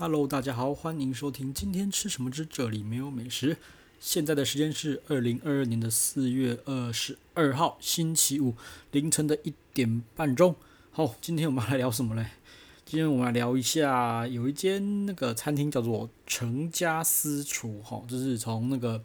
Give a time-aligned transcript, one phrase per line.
[0.00, 3.56] Hello，大家好，欢迎收听今天吃什么之这里没有美食。
[3.98, 8.54] 现在的时间是二零二二年的四月二十二号星期五
[8.92, 10.54] 凌晨的一点半钟。
[10.92, 12.28] 好，今天我们来聊什么嘞？
[12.84, 19.02] 今天我们来聊一下，有一间那个餐厅叫做成家私厨，哈，就是从那个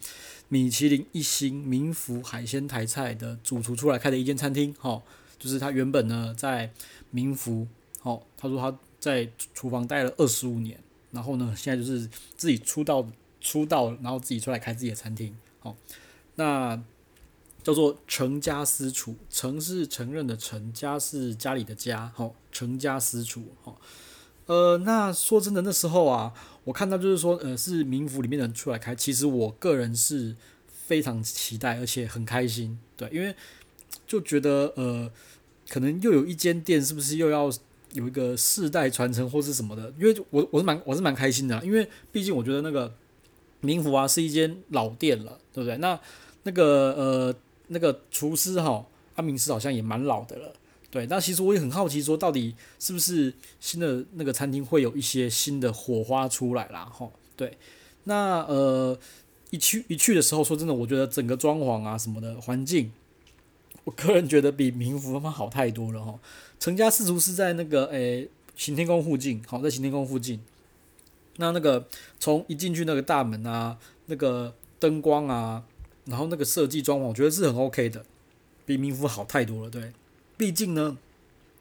[0.48, 5.02] 米其林一星名福海鲜台菜的主厨出来开的一间餐厅，哈，
[5.40, 6.72] 就是他原本呢在
[7.10, 7.68] 名福，
[8.04, 8.78] 哦，他说他。
[9.04, 10.80] 在厨房待了二十五年，
[11.14, 13.08] 然后呢，现在就是自己出道
[13.40, 15.38] 出道，然后自己出来开自己的餐厅。
[15.60, 15.78] 好，
[16.36, 16.84] 那
[17.62, 22.12] 叫做成家私厨，承是承认的承，家是家里的家。
[22.16, 23.54] 好，成家私厨。
[23.62, 23.80] 好，
[24.48, 30.36] 呃，那说真的，那时候啊，我看到就是说，呃，是明福里面的人出来开，其实我个人是
[30.68, 32.80] 非常期待，而且很开心。
[32.98, 33.36] 对，因为
[34.08, 35.12] 就觉得，呃，
[35.70, 37.52] 可能又有一间店，是不是又要？
[37.94, 42.94] 有一个世代传承或是什么的，因为我我是蛮我是蛮开心的，因为毕竟我觉得那个
[43.62, 45.78] 明福啊是一间老店了，对不对？
[45.78, 46.00] 那
[46.44, 47.36] 那个呃
[47.68, 50.54] 那个厨师哈阿明师好像也蛮老的了，
[50.92, 51.06] 对。
[51.08, 56.86] 那其实我也很好奇，说到底是不是新的那个餐厅会有一些新的火花出来啦？
[56.86, 57.58] 哈，对。
[58.06, 58.98] 那呃
[59.52, 62.92] 一去一去的时候，说真的，我觉得整个装潢啊什么的环境。
[63.86, 66.18] 我个人觉得比明福他妈好太多了哈！
[66.60, 70.40] 成家私厨是在那个诶行天宫附近，好在行天宫附近。
[71.38, 71.86] 那那个
[72.20, 75.64] 从一进去那个大门啊，那个灯光啊，
[76.06, 78.06] 然后那个设计装潢，我觉得是很 OK 的，
[78.66, 79.70] 比明福好太多了。
[79.70, 79.92] 对，
[80.38, 80.98] 毕竟呢，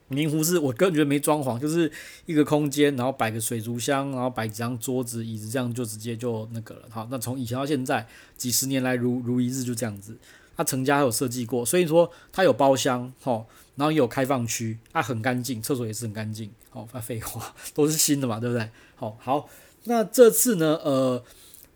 [0.09, 1.91] 明福是我个人觉得没装潢，就是
[2.27, 6.83] 一个空间，然后摆个水族箱，然后摆几张桌子椅子，这样就直接就那个了。
[6.91, 10.17] 好，那从以前到现在几十年来如如一日就这样子。
[10.63, 18.71] 他成家还有设计过，所以说他有包厢，吼，然后也有开放区，啊，很干净，厕所也是很干净，好，废话， 都是新的嘛，对不对？
[18.95, 19.49] 好，好，
[19.85, 21.25] 那这次呢，呃，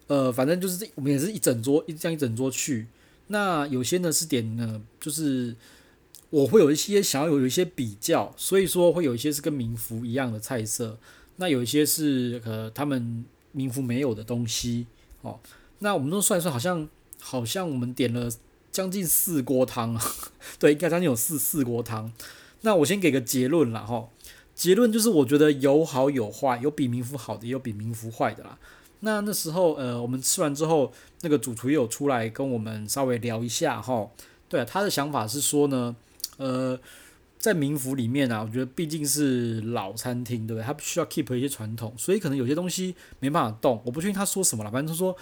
[0.06, 2.87] 呃，反正就是我们也是一整桌，一这样一整桌去，
[3.27, 5.56] 那有些呢是点呢，就是
[6.31, 10.97] 我会有一些想要有一些比较，所以说会有一些是跟民福一样的菜色，
[11.37, 14.87] 那有一些是呃他们民福没有的东西，
[15.22, 15.41] 哦，
[15.81, 18.31] 那我们都算一算，好像好像我们点了。
[18.76, 19.98] 将近四锅汤，
[20.60, 22.12] 对，应该将近有四四锅汤。
[22.60, 24.10] 那我先给个结论啦哈，
[24.54, 28.59] 结论就是我觉得有好有坏，有比民福好的，也有比民福坏的啦。
[29.00, 30.92] 那那时候呃，我们吃完之后，
[31.22, 34.10] 那个主厨也有出来跟我们稍微聊一下哈。
[34.47, 35.97] 对，他的想法是说呢，
[36.36, 36.78] 呃，
[37.38, 40.66] 在民福里面啊，我觉得毕竟是老餐厅，对不对？
[40.66, 43.81] 他必须要 keep 一些传统，所以可能有些东西没办法动。
[43.86, 45.16] 我不确定他说什么了，反正他说。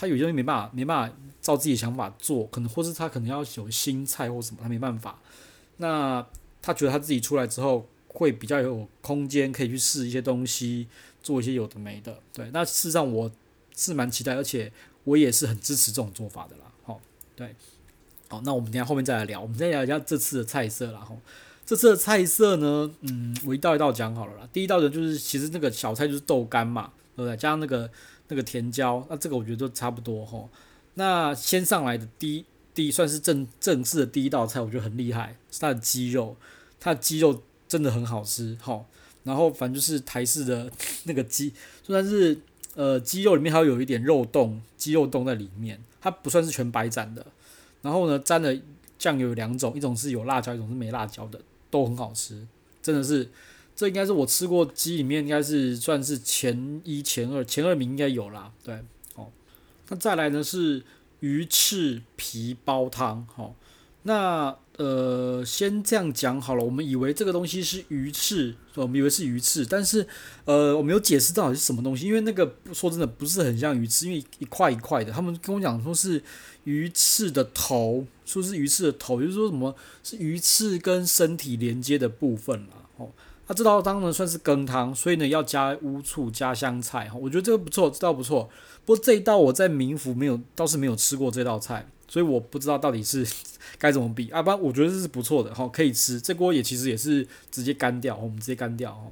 [0.00, 5.18] 他有些东西没办法，没办法照自己的想法做，可能或是他可能要有新菜或什么，他没办法。
[5.76, 6.26] 那
[6.62, 10.88] 他觉得他自己出来之后会比较有空间，可以去试一些东西，
[11.22, 12.18] 做一些有的没的。
[12.32, 13.30] 对，那事实上我
[13.76, 14.72] 是蛮期待，而且
[15.04, 16.72] 我也是很支持这种做法的啦。
[16.82, 16.98] 好，
[17.36, 17.54] 对，
[18.28, 21.00] 好，那我们等下后面再来聊，我们再聊一下这次的菜色啦。
[21.00, 21.14] 哈，
[21.66, 24.48] 这次的菜色呢，嗯，我一道一道讲好了啦。
[24.50, 27.36] 第一道的就是其实那个小菜就是豆干嘛，对不对？
[27.36, 27.90] 加上那个。
[28.30, 30.48] 那个甜椒，那这个我觉得都差不多吼。
[30.94, 36.36] 那先上来的第一第一算是正正式的第一道菜，我觉得很厉害，是它的鸡肉，
[36.78, 38.86] 它的鸡肉真的很好吃吼。
[39.24, 40.70] 然后反正就是台式的
[41.04, 41.50] 那个鸡，
[41.82, 42.40] 就算是
[42.74, 47.26] 呃鸡肉里面还有有一点肉冻，鸡肉冻在里面，它不算是全白斩的。
[47.82, 48.58] 然后呢，沾的
[48.98, 52.46] 酱油有两种，一种是有辣椒，一种是没辣椒的，都很好吃，
[52.80, 53.28] 真的是。
[53.80, 58.74] 这应该是我吃过鸡里面应该是算是前一前二前二名应该有啦，对，
[59.14, 59.32] 哦，
[59.88, 60.82] 那再来呢是
[61.20, 63.54] 鱼翅皮煲汤，好，
[64.02, 70.06] 那呃先这样讲好了，我们以为这个东西是鱼翅，我们以为是鱼翅，但是
[70.44, 76.22] 呃我没有解释到底是什么东西，因为那个说真的不是很像鱼翅，因为一块一块的，他们跟我讲说是
[76.64, 83.08] 鱼翅的头，说是鱼翅的头，就是说什么是鱼翅跟身体连接的部分啦，哦。
[83.50, 88.48] 那这道汤呢算是羹汤，所以呢要加乌醋加香菜哈，我觉得这个不错，这道不错。
[88.86, 93.26] 不过这一道我在民福没有，倒是没有吃过这道菜，所以我不知道到底是
[93.76, 94.30] 该怎么比。
[94.30, 96.20] 啊不，我觉得这是不错的哈，可以吃。
[96.20, 99.10] 这锅也其实也是直接干掉，我们直接干掉哈。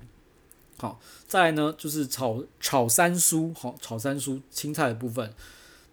[0.77, 5.35] 好，再来呢就是炒炒三蔬，好炒三蔬青菜的部分。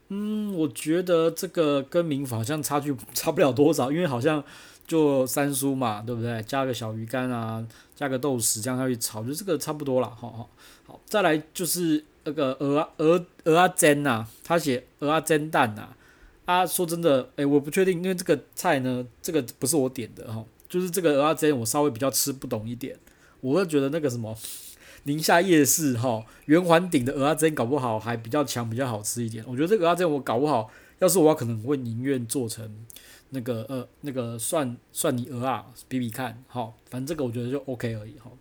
[0.09, 4.44] 嗯，我觉得这个跟民福好像差距差不了多少，因为好像。
[4.88, 6.44] 就三蔬嘛，对不对？
[6.44, 7.65] 加个小鱼干啊，
[7.95, 10.09] 加个豆豉，这样下去炒，就这个差不多了。
[10.09, 10.50] 好好
[10.86, 15.89] 好，再来就是那个蚵仔蚵蚵仔煎呐，他写蚵仔煎蛋呐。
[16.45, 22.95] 啊，说真的，诶，我不确定，因为这个菜呢，这个不是我点的哈，就是这个蚵仔煎我稍微比较吃不懂一点，
[23.42, 24.38] 我会觉得那个什么，
[25.06, 29.44] 宁夏夜市哈圆环顶的蚵仔煎搞不好还比较强，比较好吃一点。
[29.48, 30.69] 我觉得这个蚵仔煎我搞不好，
[31.00, 32.69] 要是我可能会宁愿做成
[33.30, 38.31] 那个呃那个算算你额啊比比看，好，反正这个我觉得就 OK 而已哈。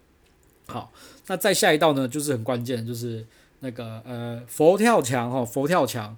[0.67, 0.93] 好，
[1.27, 3.27] 那再下一道呢，就是很关键，就是
[3.61, 6.17] 那个呃佛跳墙哈佛跳墙。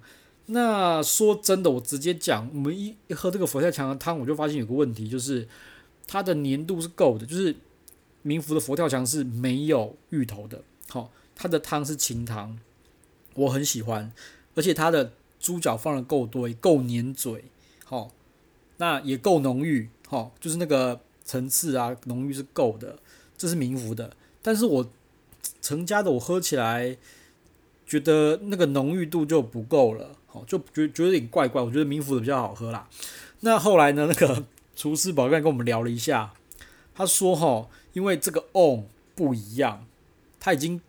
[0.49, 5.45] 那说真的，我直接讲，我们一一喝这个佛跳墙的汤，我就发现有个问题，就是
[6.07, 7.53] 它的粘度是够的，就是
[8.21, 12.57] 明福的佛跳墙是没有芋头的，好，它的汤是清汤，
[13.35, 14.13] 我很喜欢，
[14.55, 17.43] 而且它的猪脚放的够多，够粘嘴，
[17.83, 18.11] 好，
[18.77, 22.99] 那也够浓郁，好，就是那个层次啊，浓郁是够的，
[23.37, 24.89] 这是明福的，但是我
[25.61, 26.97] 成家的我喝起来
[27.85, 30.15] 觉得那个浓郁度就不够了。
[30.29, 32.87] 好就觉觉得有点怪怪，我觉得明福的比较好喝啦。
[33.39, 34.43] 那后来呢，那个
[34.75, 36.33] 厨师宝刚跟我们聊了一下，
[36.93, 38.85] 他说哈，因为这个瓮
[39.15, 39.87] 不一样，
[40.37, 40.81] 他已经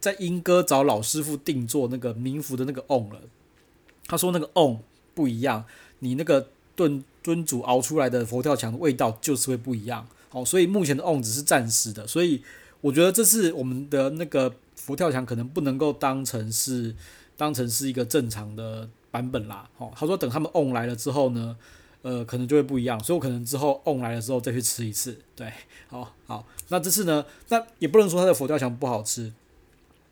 [0.00, 3.20] 在莺歌找老师傅定做那个明福的那个瓮了。
[4.06, 4.80] 他说那个瓮
[5.14, 5.66] 不一样，
[5.98, 10.06] 你那个炖炖煮熬出来的佛跳墙的味道就是会不一样。
[10.30, 12.42] 好，所以目前的 on 只是暂时的，所以
[12.80, 16.94] 我觉得这次我们的那个佛跳墙可能不能够当成是。
[17.38, 21.56] 当成是一个正常的版本啦，哦，他说等他们 on 来了之后呢，
[22.02, 25.52] 呃，可能就会不一样，所以我可能之后 on 来了之后再去吃一次，对，
[25.86, 29.32] 好，好，那这次呢，那也不能说他的佛跳墙不好吃，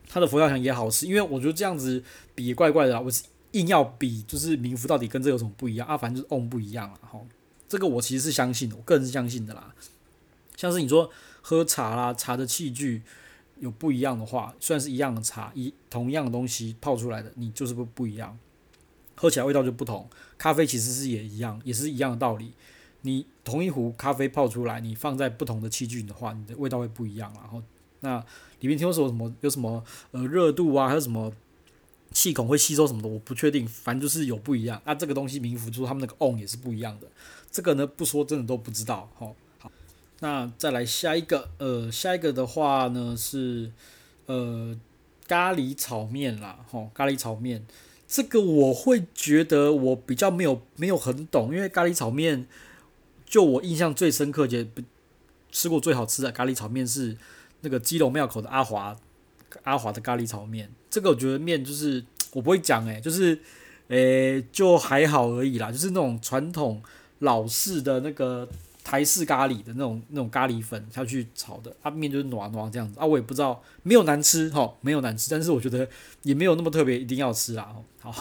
[0.08, 2.00] 他的佛跳墙也好吃，因为我觉得这样子
[2.36, 3.10] 比怪怪的啦，我
[3.58, 5.96] 硬要比，就是明福到底跟这有什么不一样啊？
[5.96, 7.20] 反正就是瓮不一样啦，哈，
[7.68, 9.74] 这个我其实是相信的，我个人是相信的啦，
[10.56, 11.10] 像是你说
[11.40, 13.02] 喝茶啦，茶的器具。
[13.58, 18.38] 有不一样的话，虽然是一样的茶，一同样的东西泡出来的，你就是不不一样，
[19.14, 20.06] 喝起来味道就不同。
[20.36, 22.52] 咖啡其实是也一样，也是一样的道理。
[23.00, 27.32] 你同一壶咖啡泡出来，你放在不同的器具的话，你的味道会不一样。
[27.34, 27.62] 然后，
[28.00, 28.22] 那
[28.60, 31.32] 里面听说什么有什么呃热度啊，还有什么
[32.12, 33.66] 气孔会吸收什么的，我不确定。
[33.66, 34.80] 反正就是有不一样。
[34.84, 37.06] 那这个东西明福说他们那个瓮也是不一样的。
[37.50, 39.10] 这个呢，不说真的都不知道。
[39.16, 39.70] 好，好。
[40.20, 43.70] 那再来下一个，呃，下一个的话呢是，
[44.26, 44.74] 呃，
[45.28, 47.66] 咖喱炒面啦，吼，咖喱炒面，
[48.08, 52.46] 这个我会觉得我比较没有没有很懂，因为咖喱炒面，
[53.26, 54.66] 就我印象最深刻，也
[55.50, 57.16] 吃过最好吃的咖喱炒面是
[57.60, 58.96] 那个基隆庙口的阿华
[59.64, 62.02] 阿华的咖喱炒面，这个我觉得面就是
[62.32, 63.38] 我不会讲诶，就是，
[63.88, 66.82] 诶，就还好而已啦，就是那种传统
[67.18, 68.48] 老式的那个。
[68.88, 75.88] 台式咖喱的那种那种咖喱粉下去炒的，啊面就是暖暖这样子啊，我也不知道，没有难吃哈，没有难吃，但是我觉得
[76.22, 77.74] 也没有那么特别，一定要吃啊。
[77.98, 78.14] 好，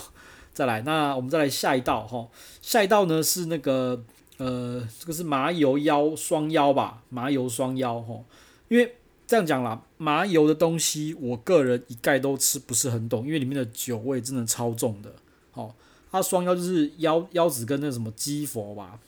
[0.56, 2.28] 再来，那我们再来下一道哈，
[2.64, 4.04] 下一道呢是那个
[4.38, 8.24] 呃，这个是麻油腰双腰吧，麻油双腰哈，
[8.68, 8.96] 因为
[9.28, 15.12] 这样讲啦，麻油的东西我个人一概都吃不是很懂，因为里面的酒味真的超重的。
[15.52, 15.76] 好，
[16.12, 19.00] 它双腰就是腰腰子跟那什么鸡佛吧。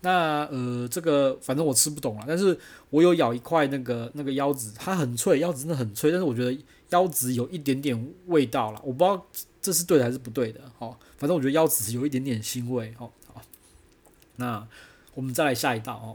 [0.00, 2.56] 那呃，这个反正我吃不懂啦，但是
[2.90, 6.56] 我有咬一块那个那个腰子，它很脆，腰子真的很脆，但是我觉得
[6.90, 9.26] 腰子有一点点味道啦，我不知道
[9.60, 13.42] 这是对的还是不对的，好，反正我觉得腰子有一点点腥味，好，好，
[14.36, 14.64] 那
[15.14, 16.08] 我们再来下一道哦，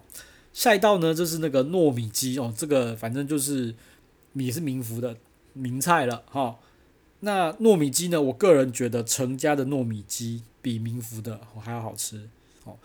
[0.53, 3.75] 下一道呢就是那个糯米鸡哦，这个反正就是
[4.31, 5.17] 米是民福的
[5.53, 6.59] 名菜了哈，
[7.19, 12.29] 那糯米鸡呢，我个人觉得成家的糯米鸡比民福的还要好吃，
[12.63, 12.77] 哦。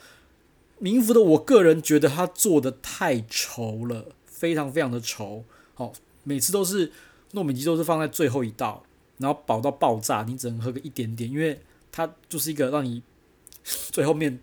[0.81, 5.43] 民福的，我个人觉得它做的太稠了，非常非常的稠。
[5.75, 6.93] 好，每次都是
[7.33, 8.85] 糯米鸡都是放在最后一道，
[9.17, 11.61] 然后饱到爆炸，你只能喝个一点点，因为
[11.91, 13.03] 它就是一个让你
[13.65, 14.39] 最后面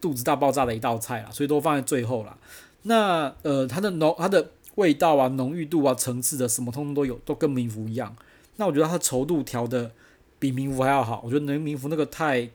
[0.00, 2.36] 肚子大爆炸的一道菜啦，所以都放在最后啦。
[2.82, 8.14] 那呃，它的浓、它的味道啊、浓郁度啊、层次的什么通通都有，都跟明福一样。
[8.56, 9.90] 那我觉得它稠度调的
[10.38, 12.50] 比明福还要好，我觉得明福那个太。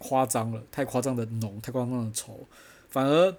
[0.00, 2.30] 夸张了，太夸张的浓，太夸张的稠，
[2.88, 3.34] 反而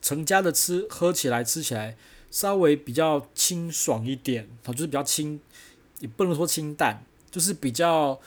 [0.00, 1.94] 成家的吃喝起来吃起来
[2.30, 5.38] 稍微比较清爽一点，它就是比较清，
[5.98, 8.18] 也不能说清淡，就是比较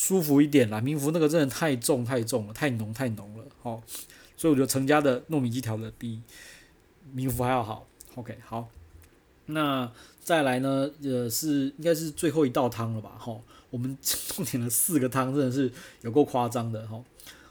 [0.00, 0.80] 舒服一点啦。
[0.80, 3.82] 民福那个真的太重太重了，太浓太浓了，好，
[4.34, 6.22] 所以我觉得成家的糯米鸡调的比
[7.12, 7.86] 民福还要好。
[8.14, 8.66] OK，好，
[9.44, 9.92] 那
[10.24, 13.10] 再来呢，呃，是应该是最后一道汤了吧？
[13.18, 13.38] 哈，
[13.68, 17.04] 我们 重点了四个汤，真的是有够夸张的，哈。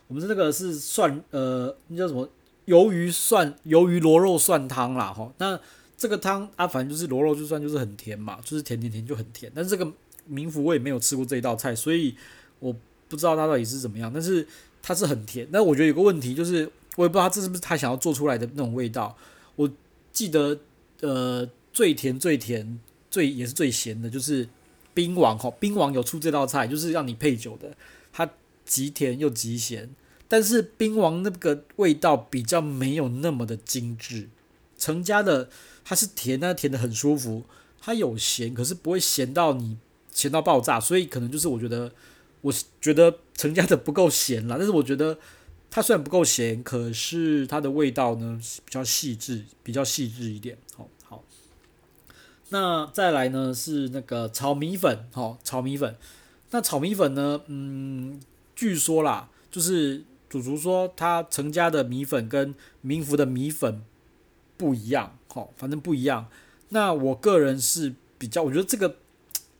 [0.07, 2.27] 我们这个是蒜，呃，那叫什么？
[2.65, 5.31] 鱿鱼蒜，鱿鱼螺肉蒜汤啦，哈。
[5.37, 5.59] 那
[5.95, 9.51] 这个汤啊，反正就是螺肉就算就是很甜嘛，就是甜甜甜就很甜。
[9.53, 9.93] 但是这个
[10.25, 12.15] 民福我也没有吃过这一道菜，所以
[12.59, 12.75] 我
[13.07, 14.11] 不知道它到底是怎么样。
[14.13, 14.47] 但是
[14.81, 15.47] 它是很甜。
[15.51, 19.17] 但我觉得有个问题就是，我也不知道这是不是他想要做出来的那种味道。
[19.55, 19.69] 我
[20.11, 20.57] 记得，
[21.01, 24.47] 呃，最甜最甜最也是最咸的，就是
[24.93, 27.75] 冰王哈，冰王有出这道菜，就是让你配酒的，
[28.11, 28.29] 它
[28.65, 29.89] 极甜又极咸，
[30.27, 34.29] 但是冰王那个味道比较没有那么的精致，
[34.77, 35.49] 成家的
[35.85, 37.43] 它是甜，但甜的很舒服，
[37.79, 39.77] 它有咸，可是不会咸到你
[40.11, 41.91] 咸到爆炸，所以可能就是我觉得，
[42.41, 45.17] 我觉得成家的不够咸啦， 但是我觉得
[45.69, 50.87] 它虽然不够咸，可是它的味道呢比较细致，比较细致一点，好。
[51.03, 51.23] 好
[52.51, 55.95] 那再来呢是那个炒米粉，哦，炒米粉。
[56.49, 58.19] 那炒米粉呢，嗯，
[58.55, 63.83] 据说啦，就是主厨说他成家的米粉跟民福的米粉
[64.57, 66.27] 不一样，哦，反正不一样。
[66.69, 68.95] 那我个人是比较，我觉得这个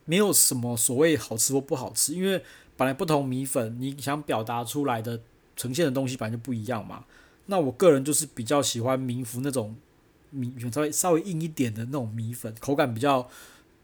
[0.04, 2.42] 没有什么所谓好吃或不好吃，因为
[2.80, 5.20] 本来不同米粉你想表达出来的
[5.54, 7.04] 呈现的东西本来就不一样嘛。
[7.44, 9.76] 那我个人就是比较喜欢民福那种。
[10.32, 13.28] 米粉稍微稍微硬一点的那种米粉，口感比较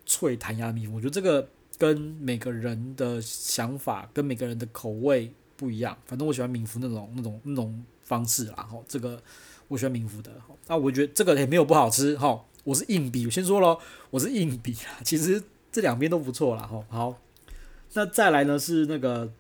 [0.07, 5.99] 脆弹牙米粉，我觉得这个跟每个人的想法跟每个人的口味不一样。
[6.07, 9.21] 反正我喜欢民福那种那种那种方式啦，吼，这个
[9.67, 10.31] 我喜欢民福的。
[10.69, 15.03] 那我觉得这个也没有不好吃，哈，我是硬比，我先说咯，我是硬比啊。
[15.05, 17.19] 其实这两边都不错啦，吼，好。
[17.97, 19.33] 那再来呢是那个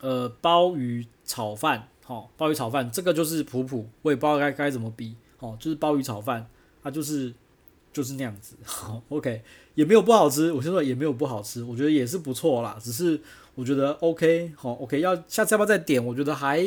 [0.00, 5.14] 呃鲍鱼炒饭，吼，鲍鱼炒饭这个就是普普，我也不知道该该怎么比。
[5.40, 6.46] 哦，就是鲍鱼炒饭，
[6.82, 7.34] 它就是
[7.92, 8.56] 就是那样子。
[8.64, 9.42] 好，OK，
[9.74, 10.50] 也没有不好吃。
[10.52, 12.78] 我先说也没有不好吃，我觉得也是不错啦。
[12.80, 13.20] 只是
[13.54, 16.02] 我觉得 OK，好 OK，要下次要不要再点？
[16.02, 16.64] 我觉得还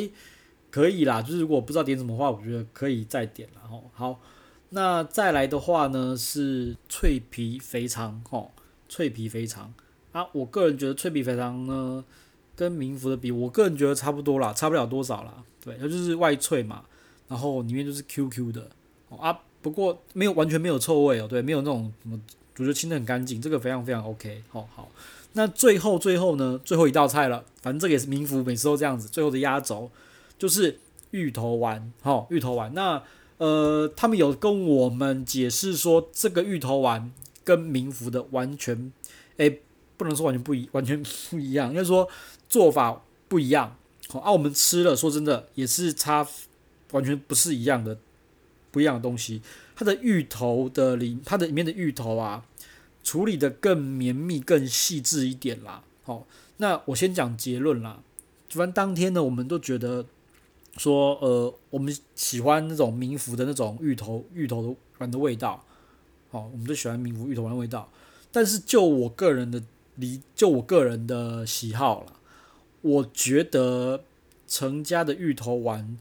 [0.70, 1.20] 可以啦。
[1.20, 3.62] 就是如果不知道点什么话，我觉得可以再点啦。
[3.68, 4.20] 吼，好，
[4.68, 8.52] 那再来的话呢是脆皮肥肠，吼，
[8.88, 9.72] 脆皮肥肠
[10.18, 10.26] 啊。
[10.32, 12.04] 我个人觉得脆皮肥肠呢
[12.54, 15.42] 跟明福的比，我个人觉得差不多啦，差不了多少啦。
[15.64, 16.82] 对，它就是外脆嘛。
[17.28, 18.70] 然后里面就是 QQ 的
[19.08, 22.20] 哦啊，不过没有完全没有臭味哦，对，没有那种什么，
[22.56, 24.88] 我觉得清得很干净，这个非常非常 OK，好好。
[25.32, 29.90] 那最后最后呢，最后一道菜了，反正这个也是明福每次都这样子，最后的压轴
[30.38, 30.78] 就是
[31.10, 32.72] 芋头丸，好，芋头丸。
[32.74, 33.02] 那
[33.38, 37.10] 呃，他们有跟我们解释说，这个芋头丸
[37.42, 38.92] 跟明福的完全，
[39.38, 39.62] 诶，
[39.96, 42.08] 不能说完全不一，完全不一样，应该说
[42.48, 43.76] 做法不一样。
[44.08, 46.26] 好，啊，我们吃了，说真的也是差。
[46.92, 47.98] 完全不是一样的，
[48.70, 49.42] 不一样的东西。
[49.74, 52.44] 它的芋头的里，它的里面的芋头啊，
[53.02, 55.82] 处理的更绵密、更细致一点啦。
[56.04, 56.24] 好，
[56.58, 58.00] 那我先讲结论啦。
[58.50, 60.06] 反正当天呢，我们都觉得
[60.76, 65.64] 说，呃，我们喜欢那种民福的那种芋头、芋头的丸的味道。
[66.30, 67.90] 好，我们都喜欢民福芋头丸的味道。
[68.30, 69.60] 但是就我个人的
[69.96, 72.12] 离，就我个人的喜好啦，
[72.80, 74.04] 我觉得
[74.46, 75.98] 成家的芋头丸。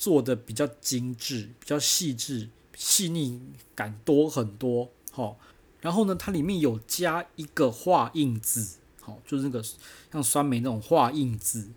[0.00, 3.42] 做的比较精致，比较细致，细腻
[3.74, 5.40] 感多很多，好，
[5.80, 9.60] 然后呢，它里面有加一个化印子，好，就是那个
[10.12, 11.70] 像酸梅那种化印子，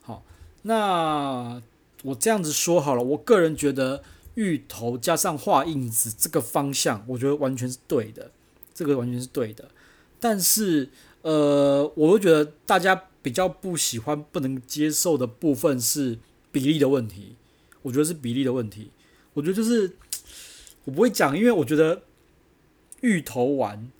[0.00, 0.22] 好，
[0.62, 1.60] 那
[2.04, 4.04] 我这样子说好了，我个人觉得
[4.36, 8.30] 芋头加上化印子这个方向，我觉得完全是对的，
[8.72, 9.72] 这个完全是对的，
[10.20, 10.88] 但是
[11.22, 16.18] 呃，我会觉得大家比较不喜欢、不能接受的部分是
[16.52, 17.36] 比例的问题。
[17.82, 18.90] 我觉得是比例的问题。
[19.34, 19.96] 我觉得就是
[20.84, 22.02] 我不会讲，因为我觉得
[23.00, 23.90] 芋头丸，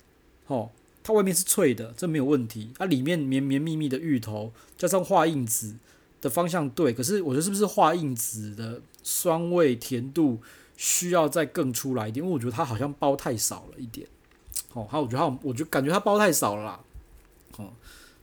[0.46, 0.70] 哦，
[1.02, 2.70] 它外面是脆的，这没有问题。
[2.78, 5.76] 它里面绵绵密密的芋头，加上化印子
[6.20, 6.92] 的方向对。
[6.92, 10.40] 可是我觉得是不是化印子的酸味甜度
[10.76, 12.24] 需要再更出来一点？
[12.24, 14.06] 因为我觉得它好像包太少了一点。
[14.72, 16.80] 哦，还有我觉得它，我就感觉它包太少了啦。
[17.56, 17.72] 哦，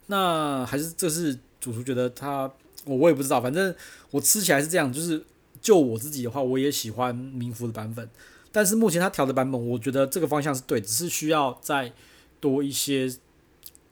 [0.07, 2.51] 那还是这是主厨觉得他，
[2.85, 3.73] 我我也不知道，反正
[4.11, 5.23] 我吃起来是这样，就是。
[5.61, 8.09] 就我自己的话，我也喜欢民福的版本，
[8.51, 11.93] 但是目前他调的版本，我觉得这个方向是对，只是需要再
[12.41, 13.09] 多一些，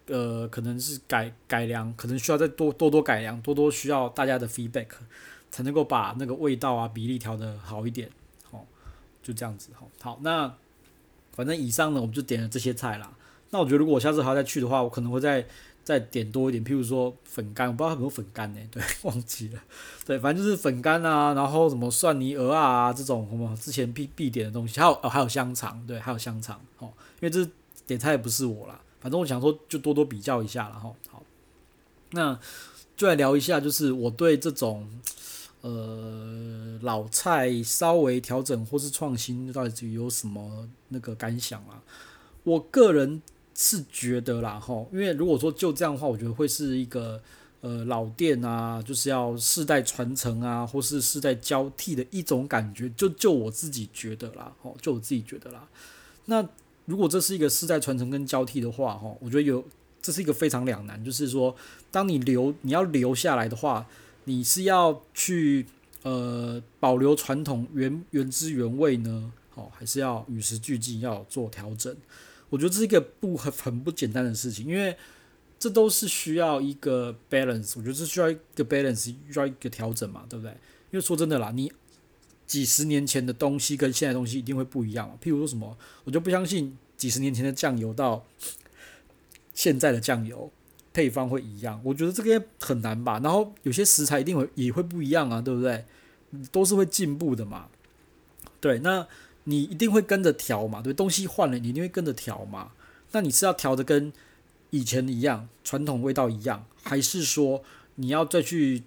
[0.08, 4.88] 呃，可能是改改良，可能需要再多多多改良，多多需要大家的 feedback，
[5.50, 8.10] 才能够把那个味道啊比例调的好一点，
[8.52, 8.68] 好，
[9.24, 10.54] 就这样子，好，好，那
[11.32, 13.14] 反正以上呢，我们就点了这些菜啦。
[13.52, 15.46] 那我觉得如果我下次还要再去的话，我可能会再。
[15.84, 18.60] 再点多一点，譬如说粉干，我不知道有没有粉干呢？
[18.70, 19.60] 对， 忘记了。
[20.06, 27.46] 对，反正就是粉干啊，然后什么蒜泥鹅啊这种，什么之前必必点的东西，还有哦还有香肠，对，还有香肠哦，因为这
[27.88, 30.94] 点菜也不是我啦，反正我想说就多多比较一下了哈。
[31.10, 31.24] 好，
[32.12, 32.40] 那
[32.96, 34.88] 就来聊一下，就是我对这种
[35.62, 41.82] 呃老菜稍微调整或是创新到底有什么那个感想啊？
[42.44, 43.24] 我个人。
[43.64, 47.22] 是觉得啦，吼，因为如果说就这样的话，我觉得会是一个
[47.62, 52.90] 呃老店啊，就是要世代传承啊，或是世代交替的一种感觉。
[52.98, 55.70] 就就我自己觉得啦，吼，就我自己觉得啦。
[56.26, 56.44] 那
[56.86, 59.64] 如果这是一个世代传承跟交替的话，哈，我觉得有
[60.02, 61.56] 这是一个非常两难，就是说，
[61.92, 63.86] 当你留你要留下来的话，
[64.24, 65.68] 你是要去
[66.02, 71.96] 呃保留传统原原汁原味呢，好，还是要与时俱进，要做调整？
[72.52, 74.96] 我觉得这是一个不很很不简单的事情，因为
[75.58, 80.52] 这都是需要一个 balance，我觉得这需要一个 balance，需要一个调整嘛，对不对？
[80.92, 81.72] 因为说真的啦，你
[82.46, 85.16] 几十年前的东西跟现在东西一定会不一样嘛。
[85.24, 88.26] 譬如说什么，我就不相信几十年前的酱油到
[89.54, 90.52] 现在的酱油
[90.94, 93.20] 配方会一样，我觉得这个很难吧。
[93.24, 95.86] 然后有些食材一定会也会不一样啊，对不对？
[96.52, 97.70] 都是会进步的嘛。
[98.60, 99.08] 对，那。
[99.46, 102.72] 你一定会跟着调嘛，对，东西换了，你一定会跟着调嘛。
[103.12, 104.14] 那你是要调的跟
[104.70, 107.64] 以前一样，传统味道一样，还是说
[107.96, 108.84] 你要再去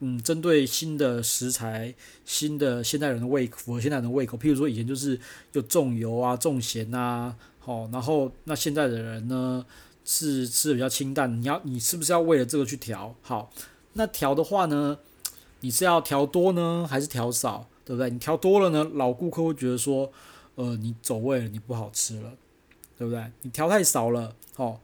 [0.00, 1.94] 嗯，针对新的食材、
[2.24, 4.36] 新的现代人的胃，符合现代人的胃口？
[4.36, 5.18] 譬如说以前就是
[5.52, 9.64] 有重油啊、重咸啊，好，然后那现在的人呢
[10.04, 13.14] 是吃的比较清淡，你要你是不是要为了这个去调？
[13.22, 13.50] 好，
[13.94, 14.98] 那调的话呢，
[15.60, 17.68] 你是要调多呢，还是调少？
[17.86, 18.10] 对不对？
[18.10, 20.12] 你调多了呢，老顾客会觉得说，
[20.56, 22.32] 呃，你走味了，你不好吃了，
[22.98, 23.24] 对不对？
[23.42, 24.80] 你调太少了，哦，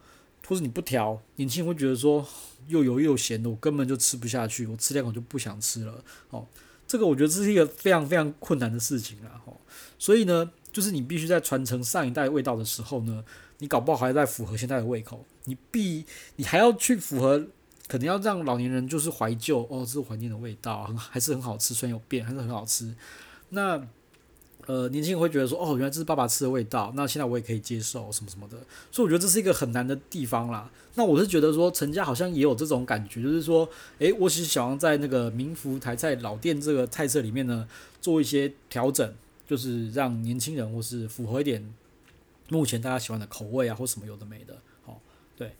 [0.46, 2.24] 或者你不调，年轻人会觉得说
[2.68, 6.46] 又油又咸的，我根本就吃不下去，我吃两口就不想吃了，哦，
[6.86, 9.56] 这个我觉得这是一个非常非常困难的事情啊，哦，
[9.98, 13.24] 所以呢，就是你必须在传承上一代味道的时候呢，
[13.58, 16.06] 你搞不好还在符合现在的胃口，你必
[16.36, 17.48] 你还要去符合。
[17.88, 22.94] 可能要让老年人就是怀旧哦，这是怀念的味道，很还是很好吃，虽然有变，还是很好吃。
[23.50, 23.86] 那
[24.66, 28.56] 呃，年轻人会觉得说，哦，原来这是爸爸吃的味道，那现在我也可以接受什么什么的。
[28.92, 30.70] 所以我觉得这是一个很难的地方啦。
[30.94, 37.66] 那我是觉得说，陈家好像也有这种感觉，就是说，诶，我其实想要在那个民福台菜老店这个菜色里面呢，
[38.00, 39.12] 做一些调整，
[39.48, 41.74] 就是让年轻人或是符合一点
[42.48, 44.54] 目前大家喜欢的口味啊，或什么有的没的。
[44.86, 44.94] 哦，
[45.36, 45.56] 对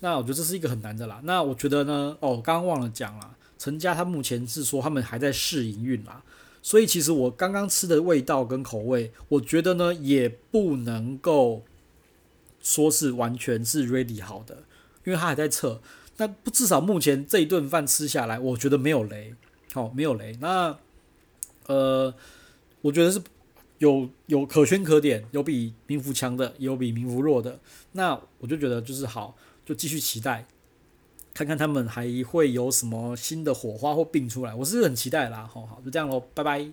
[0.00, 1.20] 那我觉得这是一个很难的啦。
[1.24, 6.22] 那我觉得呢，哦，刚刚忘了讲了，陈家他目前是说他们还在试营运啦，
[6.62, 11.64] 所以其实我刚刚吃的味道跟口味，我觉得呢也不能够
[12.60, 14.58] 说是完全是 ready 好的，
[15.04, 15.80] 因为他还在测。
[16.18, 19.34] 那至少目前这一顿饭吃下来，我觉得没有雷，
[19.72, 20.36] 好、哦，没有雷。
[20.40, 20.76] 那
[21.66, 22.14] 呃，
[22.80, 23.20] 我觉得是
[23.78, 27.58] 有有可圈可点，有比民福强的，有比民福弱的。
[27.92, 29.36] 那我就觉得就是好。
[29.68, 30.46] 就继续期待，
[31.34, 35.46] 看看他们还会有什么新的火花或病出来，我是很期待啦。
[35.46, 36.66] 好好，就这样喽，拜拜。